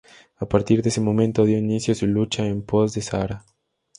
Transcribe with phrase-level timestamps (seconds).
[0.39, 3.45] A partir de ese momento, dio inicio su lucha en pos del Sáhara.